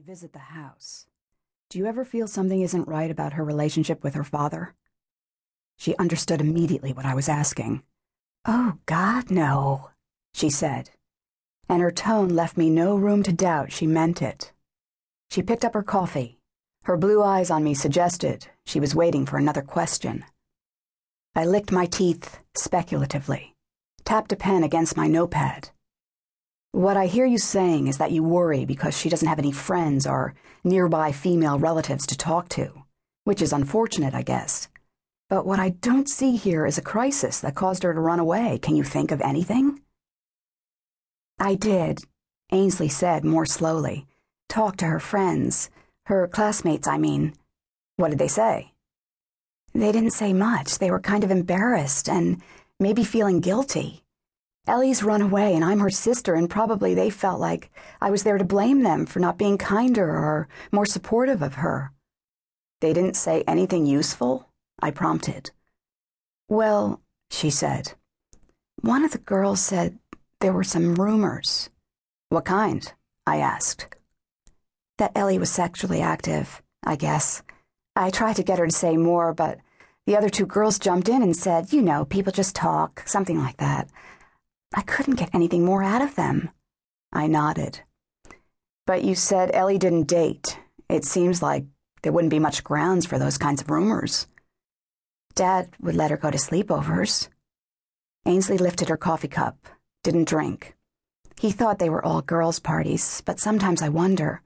[0.00, 1.04] you visit the house,
[1.68, 4.74] do you ever feel something isn't right about her relationship with her father?
[5.76, 7.82] She understood immediately what I was asking.
[8.46, 9.90] Oh, God, no,
[10.32, 10.88] she said,
[11.68, 14.52] and her tone left me no room to doubt she meant it.
[15.30, 16.38] She picked up her coffee.
[16.84, 20.24] Her blue eyes on me suggested she was waiting for another question.
[21.34, 23.54] I licked my teeth speculatively,
[24.06, 25.68] tapped a pen against my notepad.
[26.72, 30.06] What I hear you saying is that you worry because she doesn't have any friends
[30.06, 32.84] or nearby female relatives to talk to,
[33.24, 34.68] which is unfortunate, I guess.
[35.28, 38.58] But what I don't see here is a crisis that caused her to run away.
[38.62, 39.80] Can you think of anything?
[41.40, 42.04] I did,
[42.52, 44.06] Ainsley said more slowly.
[44.48, 45.70] Talk to her friends.
[46.06, 47.34] Her classmates, I mean.
[47.96, 48.72] What did they say?
[49.72, 50.78] They didn't say much.
[50.78, 52.42] They were kind of embarrassed and
[52.78, 54.02] maybe feeling guilty.
[54.66, 57.70] Ellie's run away and I'm her sister, and probably they felt like
[58.00, 61.92] I was there to blame them for not being kinder or more supportive of her.
[62.80, 64.48] They didn't say anything useful?
[64.80, 65.50] I prompted.
[66.48, 67.92] Well, she said.
[68.80, 69.98] One of the girls said
[70.40, 71.68] there were some rumors.
[72.30, 72.92] What kind?
[73.26, 73.88] I asked.
[74.98, 77.42] That Ellie was sexually active, I guess.
[77.94, 79.58] I tried to get her to say more, but
[80.06, 83.58] the other two girls jumped in and said, you know, people just talk, something like
[83.58, 83.88] that.
[84.74, 86.50] I couldn't get anything more out of them.
[87.12, 87.80] I nodded.
[88.86, 90.58] But you said Ellie didn't date.
[90.88, 91.64] It seems like
[92.02, 94.26] there wouldn't be much grounds for those kinds of rumors.
[95.34, 97.28] Dad would let her go to sleepovers.
[98.26, 99.66] Ainsley lifted her coffee cup,
[100.02, 100.76] didn't drink.
[101.40, 104.42] He thought they were all girls' parties, but sometimes I wonder.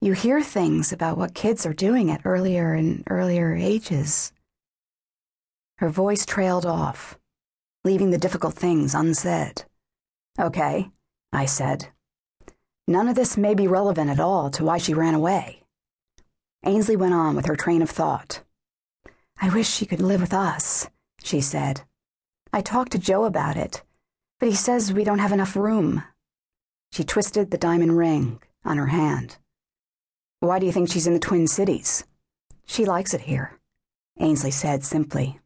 [0.00, 4.32] You hear things about what kids are doing at earlier and earlier ages.
[5.78, 7.18] Her voice trailed off,
[7.86, 9.64] leaving the difficult things unsaid.
[10.38, 10.90] Okay,
[11.32, 11.88] I said.
[12.88, 15.62] None of this may be relevant at all to why she ran away.
[16.64, 18.42] Ainsley went on with her train of thought.
[19.40, 20.88] I wish she could live with us,
[21.22, 21.82] she said.
[22.52, 23.82] I talked to Joe about it,
[24.40, 26.02] but he says we don't have enough room.
[26.90, 29.38] She twisted the diamond ring on her hand.
[30.40, 32.04] Why do you think she's in the Twin Cities?
[32.66, 33.58] She likes it here,
[34.18, 35.38] Ainsley said simply.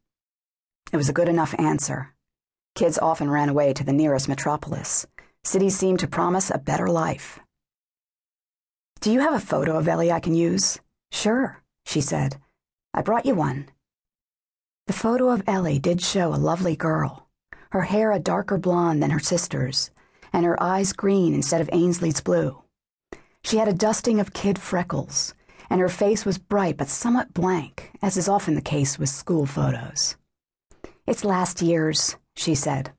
[0.92, 2.14] It was a good enough answer.
[2.80, 5.06] Kids often ran away to the nearest metropolis.
[5.44, 7.38] Cities seemed to promise a better life.
[9.02, 10.80] Do you have a photo of Ellie I can use?
[11.12, 12.38] Sure, she said.
[12.94, 13.68] I brought you one.
[14.86, 17.28] The photo of Ellie did show a lovely girl,
[17.72, 19.90] her hair a darker blonde than her sister's,
[20.32, 22.62] and her eyes green instead of Ainsley's blue.
[23.44, 25.34] She had a dusting of kid freckles,
[25.68, 29.44] and her face was bright but somewhat blank, as is often the case with school
[29.44, 30.16] photos.
[31.06, 32.90] It's last year's, she said.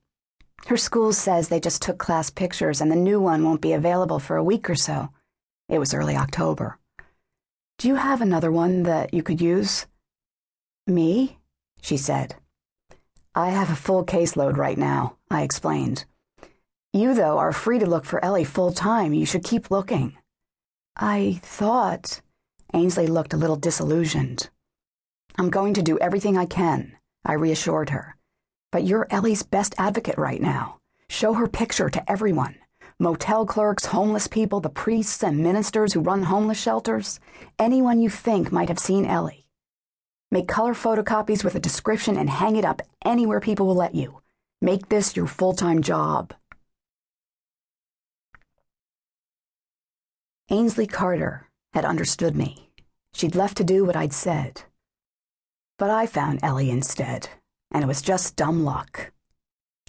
[0.67, 4.19] Her school says they just took class pictures and the new one won't be available
[4.19, 5.09] for a week or so.
[5.67, 6.77] It was early October.
[7.79, 9.87] Do you have another one that you could use?
[10.85, 11.39] Me?
[11.81, 12.35] she said.
[13.33, 16.05] I have a full caseload right now, I explained.
[16.93, 19.13] You, though, are free to look for Ellie full time.
[19.13, 20.17] You should keep looking.
[20.95, 22.21] I thought.
[22.73, 24.49] Ainsley looked a little disillusioned.
[25.37, 28.17] I'm going to do everything I can, I reassured her.
[28.71, 30.79] But you're Ellie's best advocate right now.
[31.09, 32.55] Show her picture to everyone
[33.01, 37.19] motel clerks, homeless people, the priests and ministers who run homeless shelters,
[37.57, 39.47] anyone you think might have seen Ellie.
[40.29, 44.21] Make color photocopies with a description and hang it up anywhere people will let you.
[44.61, 46.33] Make this your full time job.
[50.51, 52.69] Ainsley Carter had understood me.
[53.13, 54.61] She'd left to do what I'd said.
[55.79, 57.29] But I found Ellie instead,
[57.71, 59.11] and it was just dumb luck.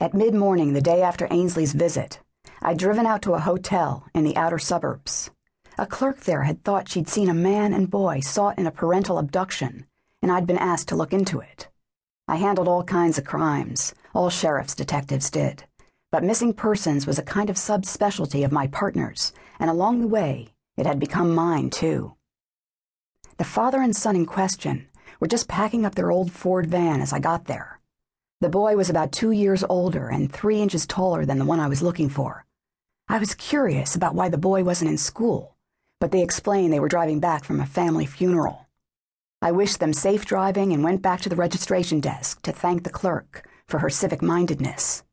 [0.01, 2.21] At mid morning, the day after Ainsley's visit,
[2.61, 5.31] I'd driven out to a hotel in the outer suburbs.
[5.79, 9.19] A clerk there had thought she'd seen a man and boy sought in a parental
[9.19, 9.87] abduction
[10.23, 11.69] and I'd been asked to look into it.
[12.29, 15.65] I handled all kinds of crimes, all sheriff's detectives did.
[16.13, 20.49] But missing persons was a kind of subspecialty of my partner's, and along the way,
[20.77, 22.15] it had become mine, too.
[23.39, 24.87] The father and son in question
[25.23, 27.79] were just packing up their old Ford van as I got there.
[28.41, 31.69] The boy was about two years older and three inches taller than the one I
[31.69, 32.45] was looking for.
[33.09, 35.55] I was curious about why the boy wasn't in school,
[36.01, 38.67] but they explained they were driving back from a family funeral.
[39.41, 42.91] I wished them safe driving and went back to the registration desk to thank the
[42.91, 45.05] clerk for her civic mindedness.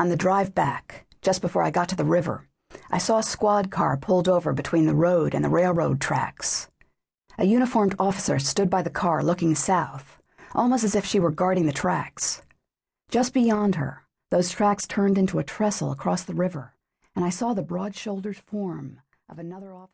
[0.00, 2.48] On the drive back, just before I got to the river,
[2.90, 6.66] I saw a squad car pulled over between the road and the railroad tracks.
[7.40, 10.20] A uniformed officer stood by the car looking south,
[10.54, 12.42] almost as if she were guarding the tracks.
[13.08, 16.74] Just beyond her, those tracks turned into a trestle across the river,
[17.16, 19.88] and I saw the broad shouldered form of another officer.